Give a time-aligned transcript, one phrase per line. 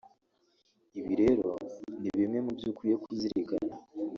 [0.99, 1.49] Ibi rero
[1.99, 3.73] ni bimwe mu byo ukwiye kuzirikana